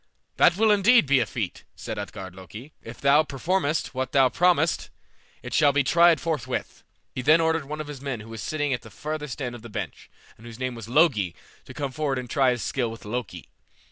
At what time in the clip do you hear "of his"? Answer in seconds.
7.79-8.01